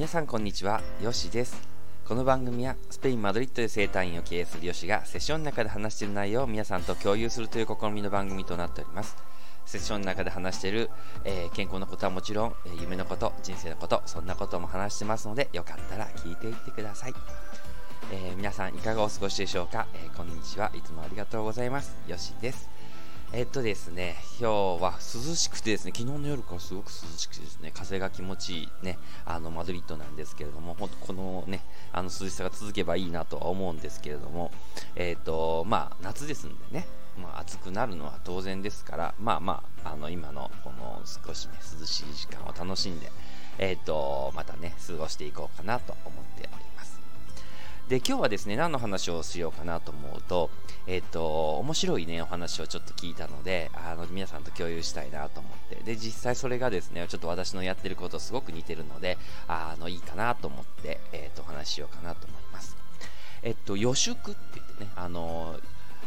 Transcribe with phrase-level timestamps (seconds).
[0.00, 1.60] 皆さんこんにちは、ヨシです。
[2.06, 9.14] この番組はスペイン・マドリッドで生態院を経営するヨシがセッションの中で話している内容を皆さんと共有するという試みの番組となっております。
[9.66, 10.88] セッションの中で話している、
[11.26, 17.14] えー健康のことはもちろん、えー夢のこと、人生のこと、そんなことも話してますので、よかったら聞いていってください。
[18.10, 20.72] えー皆さんいかがお過ごしでしょうか、えこんにちは。
[20.74, 21.94] いつもありがとうございます。
[22.08, 22.70] ヨシです。
[23.32, 31.60] えっとですね、今日は涼しくてですね、昨日の夜からすごく涼しくてですね、風が気持ちいいね、あの、マドリッドなんですけれども、本当このね、
[31.92, 34.50] あの、涼しさが続けばいいなとは思うんですけれども、
[34.96, 36.88] えっと、まあ、夏ですんでね、
[37.22, 43.12] まあ、暑くなるのは当然ですから、まあまあ、あの、今のこの少しね、涼しい時間を楽しんで、
[43.58, 46.69] えっと、またね、過ごしていこうかなと思っております。
[47.90, 50.48] で今日はですね何の話をしようかなと思うと
[50.86, 55.74] えっ、と面白いねお話をちょっと聞いたのであの皆さんと共有したいなと思って。
[55.84, 62.76] で実際それがですねちょっと私のやってることすごく似てるのであのいいかなと思ってえっ、とお話ししようかなと思います。
[63.42, 65.58] えっと予祝って言ってねあの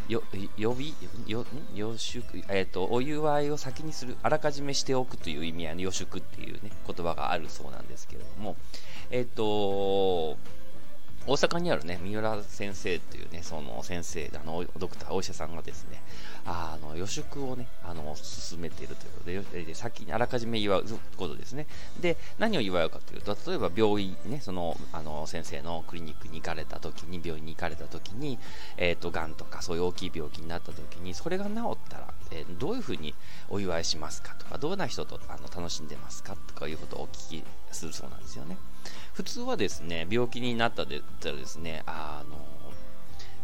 [0.08, 0.24] よ
[0.58, 0.94] 呼び
[1.28, 8.56] よ予祝、えっとお祝いを先にするあらかじめしておくという意味合いの予祝っていうね言葉があるそうなんですけれども
[9.12, 10.38] えっと
[11.26, 16.02] 大阪にあるね、三浦先生というね、その先生、あの、ドクター、お医者さんがですね、
[16.46, 21.66] あの、予祝をね、あの、進めているということで、で先にあらかじめ祝うことですね。
[22.02, 28.38] で、何を祝うかというと、例えば病院ね、その、あの、先生のクリニックに行かれた時に、病院に行かれた時に、
[28.76, 33.14] えっ、と、癌とかそういう大きい病気になった時に、それが治ったら、えーどういうふうに
[33.50, 38.58] お祝いしますかとか、どんな人とあの楽しんでますかとかいうことをお聞きするそうなんですよね。
[39.14, 42.38] 普通はですね、病気になったでったらですね、あの、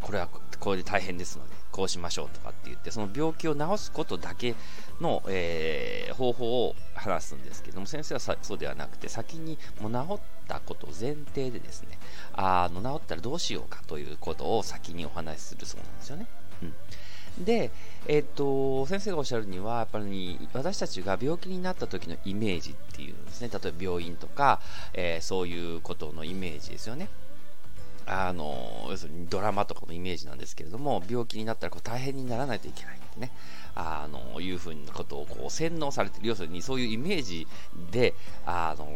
[0.02, 0.28] これは
[0.60, 4.56] これで大変ですので、こうしましょうとかって言って、その病気を治すことだけ
[5.00, 11.98] の、えー方法を話すんですけども、先生はそうではなくて、先にもう治ったことを前提でですね、
[12.34, 16.28] あの治ったらどうしようかということを先にお話しするそうなんですよね。
[16.64, 16.74] うん
[17.40, 17.72] で、
[18.08, 24.62] えっと、先生がおっしゃるには、やっぱり私たちが病気になった時のイメージっていうのですね、例えば病院とか、
[24.94, 27.10] えーそういうことのイメージですよね。
[28.12, 33.32] あの要するにドラマとかのイメージなんですけれども病気になったらこう大変にならないといけないね
[33.76, 37.48] あのいうふうなことをこう洗脳されてる要するにそういうイメージ
[37.92, 38.14] で
[38.46, 38.88] あの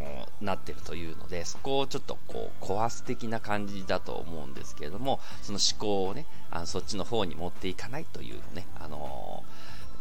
[0.41, 9.43] なってるというのでそこをちょっとこう壊す的な感じだと思うんですけれどもその思考をねあのそっちの方に持っていかないというねあの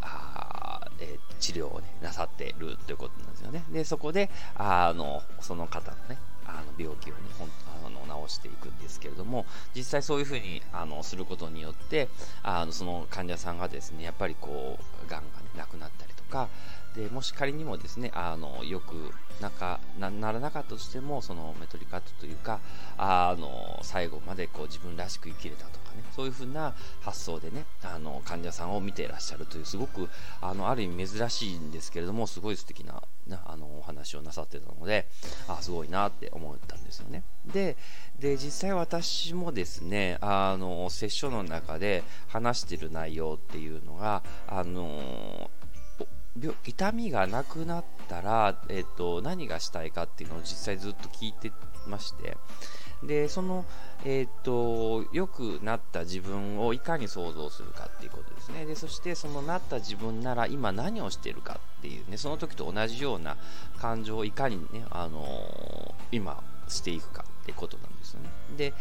[0.00, 3.64] あえー治療を、ね、なさっているということなんですよね。
[3.72, 6.18] で、そこで、あの、その方のね、
[6.62, 7.48] の病気をね、ほん
[7.86, 12.08] あの治していくんですけれども、実際そういうふうにあのすることによって、
[12.42, 16.48] あのその患者さんがですね、やっぱりこう、がんが、ね、なくなったりとか、
[16.94, 22.60] でもし仮にもですね、あのよくなんかなならなかったとしても、そのメトリカットというか、
[22.98, 30.08] あの最後までこう自分らしく生きれたとかね、そういうふうな発想でね、あの患者さんを見ていらっしゃるという、すごく
[30.40, 35.08] あのある意味珍しいんですけれども、すごい素敵ななあのお話をなさってたので、
[35.48, 37.22] あすごいなって思ったんですよね。
[37.46, 37.76] で、
[38.18, 45.50] で実際私もですね、あのセッションの中で話している内容っていうのが、あの
[46.64, 51.52] 痛みがなくなったら、えっと何がしたいかっていうのを実際ずっと聞いて
[51.86, 52.36] まして。
[53.02, 53.64] でその、
[54.04, 58.64] えっと良くなった自分をいかに想像するかっていうことですね。
[58.64, 63.36] でそしてそのなった自分なら今何をしているかっていうねその時と同じような
[63.78, 68.30] 感情をいかにね、あの今していくかってことなんですよね。
[68.56, 68.72] で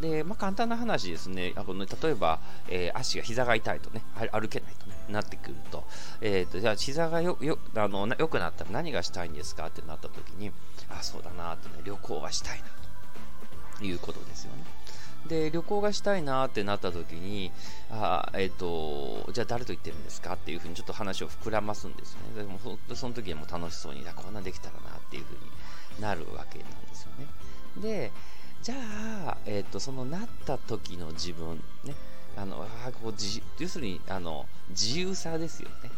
[0.00, 2.38] で、まあ、簡単な話ですね、あの例えば、
[2.68, 5.84] えー足が膝が痛いとね、歩けないと、ね、なってくると、
[6.20, 10.52] えーとじゃあ膝がよよあのな良くなったら何がしたいんですかってなった時に、
[10.88, 12.64] あ、そうだなってね、旅行がしたいな
[13.78, 14.64] ということですよね。
[15.26, 17.50] で旅行がしたいなってなった時に、
[17.90, 22.44] あえっ、と、じゃあ誰と行ってるんですかっていうふうにちょっと話を膨らますんですよね。
[22.44, 22.58] でも
[22.88, 25.34] そその時はも楽しそうに、こんなできたらなっていうふう
[25.96, 27.26] になるわけなんですよね。
[27.76, 28.12] で、
[28.62, 28.74] じゃ
[29.26, 31.94] あ、えっとそのなった時の自分、ね、
[32.36, 35.90] あのあこう自要するにあの自由さですよね。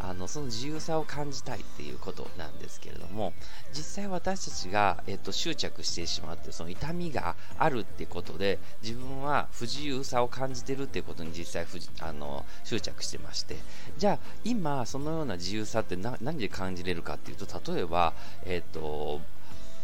[0.00, 3.32] あのその自由さを感じたいっていうことなんですけれども
[3.72, 13.56] 実際私たちが、えっと執着してしまってその痛みがあるってことで自分は不自由さを感じてるっていうことに実際不自あの執着してまして。
[13.96, 18.12] じゃあ今そのような自由さってな何で感じれるかっていうと例えば、
[18.44, 19.20] えっと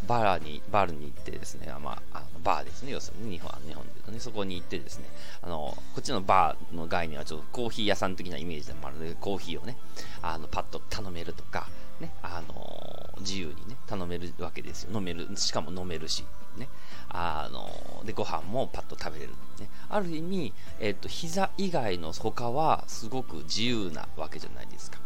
[0.06, 5.05] バーに、バーに行ってですね、まあ、あのバーですね、要するに日本、日本で言うとね、そこに行ってですね、
[5.43, 9.77] あの、こっちのバーの概念はちょっとコーヒー屋さん的なイメージでもあるので、コーヒーをね、
[10.23, 11.69] あの、パッと頼めるとか、
[12.01, 14.91] ね、あの、自由にね、頼めめるわけですよ。
[14.95, 16.25] 飲めるしかも飲めるし
[16.56, 16.69] ね
[17.09, 24.99] あのでご飯もパッと食べれる、ね、ある意味、えっと膝以外の他はすごく自由なわけじゃないですか。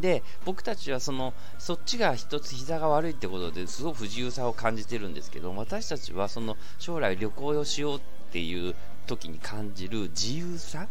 [0.00, 8.00] で僕たちはそのそっちが一つ膝が悪いってことですごく不自由さを感じてるんですけど私たちはその将来旅行をしようっ
[8.32, 8.74] ていう
[9.06, 10.88] 時に感じる自由さ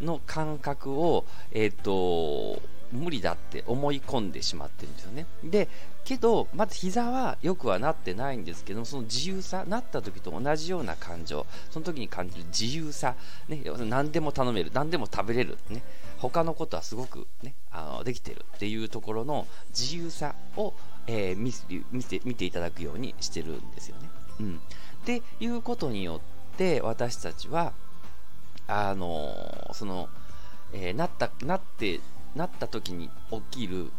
[0.00, 2.60] の感覚を、え、ー、と
[2.92, 5.26] 無理だって思い込んでしまってるんですよね。
[5.42, 5.68] で、
[6.04, 13.16] けど、まず膝は良くはなってないんですけどその自由さ、なった時と同じような感情、その時に感じる自由さ、
[13.48, 15.82] ね、何でも頼める、何でも食べれる、ね、
[16.18, 20.74] 他のことはすごく、ね、あのできてるっていうところの自由さを、
[21.06, 21.52] えー、見
[21.92, 24.08] 見て見ていただくようにしてるんですよね。
[24.40, 24.60] うん、
[25.02, 26.20] っていうことによ
[26.54, 27.72] って私たちは
[28.66, 30.08] あの、その、
[30.72, 32.00] えー、なったなって
[32.34, 33.90] なった時に起きる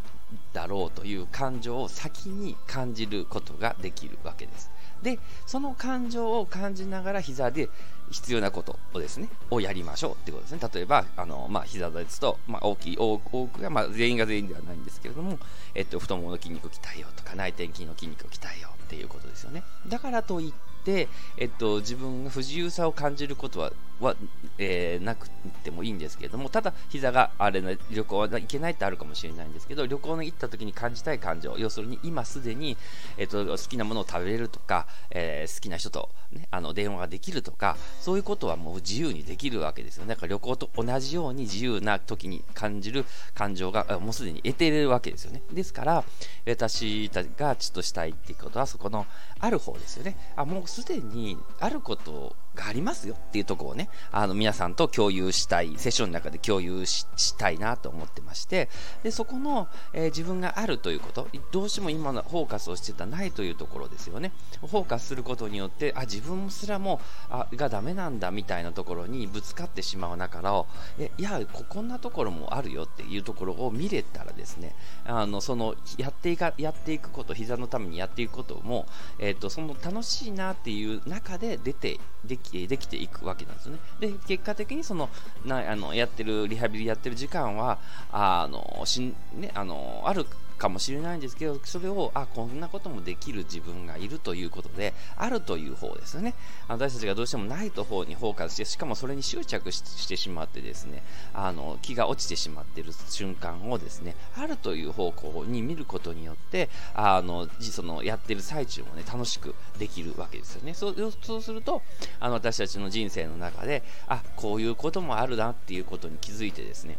[0.54, 4.70] だろうという感情を先に感じることができるわけです。
[5.02, 7.70] で、その感情を感じながら膝で
[8.12, 10.60] 必要なことをですね、をやりましょうってことですね。
[10.74, 15.40] 例えば、あの、まあ、膝ですと、まあ、大きい、多くが、まあ、全員が全員ではないんですけれども、
[15.76, 19.64] えっと、太ももの筋肉を鍛えようとか、内転筋の筋肉を鍛えようっていうことですよね。
[19.88, 20.54] だからといっ
[20.86, 24.16] て、えっと、自分が不自由さを感じることはは、
[24.58, 25.30] えー、なく
[25.64, 32.78] てもいいんですけれども、ただ、膝があれの旅行は行けないってあるかもしれないんですけど、旅行に行った時に感じたい感情、要するに今すでに、
[33.18, 40.10] えーと、好きなものを食べれるとか、えー、好きな人と、ね、あの電話ができるとか、そういうことはもう自由にできるわけですよね。
[40.10, 45.42] だから旅行と同じように自由な時に感じる感情がもうすでに得ているわけですよね。
[45.52, 46.04] ですから、
[46.48, 49.06] 私たちがちょっとしたいっていうことは、そこの
[49.40, 50.16] ある方ですよね。
[50.36, 57.06] あもうすでにあることがありますよっていうところをね、あの皆さんと共有したい、セッションの中で共有し
[57.38, 58.70] たいなと思ってまして、
[59.04, 64.32] でそこの、えー、自分があるということ、どうしても今のフォーカスをしてたないというところですよね。
[64.62, 70.66] フォーカスすることによって、あ、自分すらもあがダメなんだみたいなところにぶつかってしまう中から
[71.00, 74.76] えいやこ、こんなところもあるよっていうところを見れたらですね、
[75.06, 78.86] あのそのやっていかやっていくこと、膝のためにやっていくことも、
[79.20, 83.77] えーと、その楽しいなっていう中で出てできできていくわけなんですね。
[84.00, 85.10] で結果的にその
[85.46, 87.80] なあのやってるリハビリやってる時間は
[88.12, 90.26] あのしん、ね、あのある
[90.58, 96.34] かもしれないんですけど、それを、あ、こんなこともできる自分がいるということで、あるという方ですよね。
[96.68, 110.74] 私たちがどうしてもないと方にフォーカスして、しかもそれに執着してしまってですね、あの、気が落ちてしまっている瞬間をですね、あるという方向に見ることによって、あの、その、やってる最中もね、楽しくできるわけですよね。
[110.74, 111.82] そうそうすると、
[112.20, 116.98] あの、私たちの人生の中で、あ、こういうこともあるなっていうことに気づいてですね、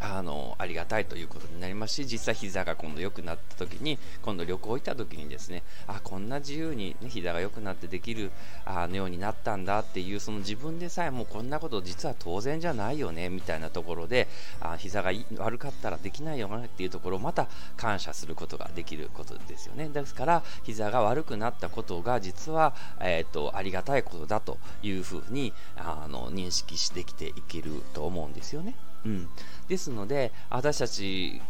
[0.00, 8.30] あのありがたいということになりますし実際膝が今度良くなった時に今度旅行行った時にですねあこんな自由に、ね、膝が良くなってできる
[8.64, 14.28] あのようになったんだっていうその自分でさえもこんなこと実は当然じゃないよねみたいなところで
[14.60, 28.74] あ膝が悪かったらできないよねっていうところをまた感謝することができることですよねですから膝が悪くなったことが実は、えーと、ありがたいことだというふうにあの認識してきていけると思うんですよね。
[29.04, 29.28] うん、
[29.68, 31.40] ですので私たち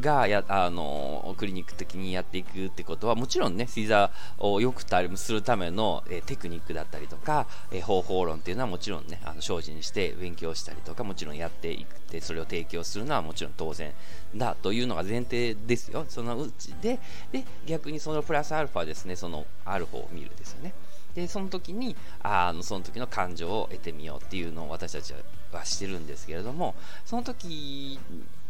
[0.00, 13.92] がやあのクリニック的にやっていくってことはもちろんねシザーをよくたりするための、えテクニックだったりとか、え方法論っていうのはもちろんねあの精進して勉強したりとかもちろんやっていくってそれを提供するのはもちろん当然
[14.34, 16.06] だというのが前提ですよ。
[16.08, 16.98] そのうちで
[17.30, 20.74] で逆にそのプラスアルファですねそのある方を見るですよね。
[21.14, 25.20] でその時にあのその時の感情を得てみようっていうのを私たちは
[25.56, 27.98] はしてるんですけれどもその時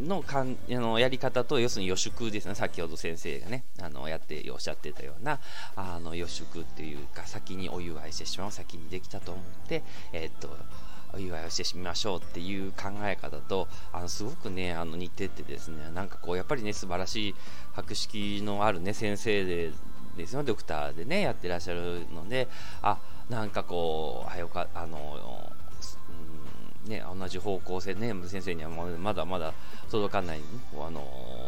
[0.01, 2.55] のかんあのやり方と要するに予祝ですね。
[2.55, 5.39] 先ほど先生がねあのやっておっしゃってたような
[5.77, 9.83] あの予祝っていうか先にお祝いしてしまう先にできたと思って
[10.13, 10.57] えー、っと
[11.15, 17.35] お祝いをしてみましょうっていう考え方とあのすごくねあの似ててですねなんかこうやっぱりね素晴らしい
[17.75, 19.73] 博識のあるね先生で
[20.17, 20.43] ですよ。
[20.45, 22.49] ドクターでねやってらっしゃるので
[22.83, 25.53] あなんかこうあよかあの、
[26.87, 29.53] ね同じ方向性ね先生にはまだまだ
[29.91, 30.41] 届かない、
[30.75, 31.01] あの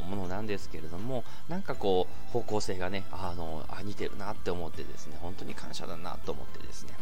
[0.08, 6.92] ものなんですけれどもなんかこう方向性がねあのあ似てるなって思ってですね本当に感謝だなと思ってですね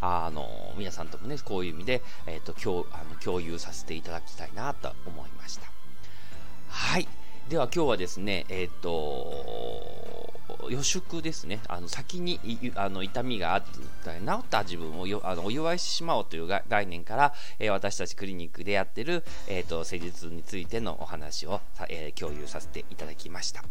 [0.00, 5.66] あの皆さんともねこういう意味で、えーと、共あの共有させていただきたいなと思いました。
[6.68, 7.08] はい。
[7.48, 9.93] では今日はですねえっ、ー、と
[10.70, 12.40] 予祝ですね、あの先に
[12.74, 13.62] あの痛みがあっ
[14.04, 23.64] た治った自分をよあのお祝いしてしまおうという概念から、えー、私たちクリニックでやってる、えーと、施術についてのお話を、えー、共有させていただきました。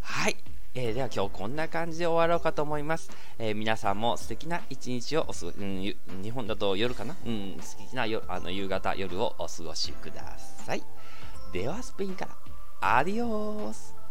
[0.00, 0.36] はい、
[0.74, 3.10] えー、では今日こんな感じで終わろうかと思います。
[3.38, 5.80] えー、皆さんも素敵な一日をお、うん、
[6.22, 10.82] 日本だと夜かな、うん、素敵な夜あの夕方、夜をお過ごしください。
[11.52, 12.26] ではスペインか
[12.80, 14.01] ら、アディオース